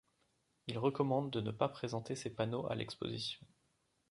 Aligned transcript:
Ils 0.65 0.79
recommandent 0.79 1.29
de 1.29 1.41
ne 1.41 1.51
pas 1.51 1.69
présenter 1.69 2.15
ces 2.15 2.31
panneaux 2.33 2.65
à 2.67 2.73
l'exposition. 2.73 3.45